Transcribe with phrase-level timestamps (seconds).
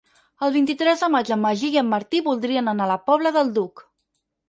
[0.45, 3.57] El vint-i-tres de maig en Magí i en Martí voldrien anar a la Pobla del
[3.61, 3.89] Duc.